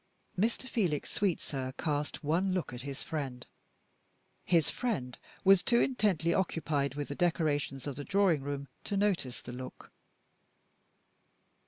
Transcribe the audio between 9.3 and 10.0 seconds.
the look.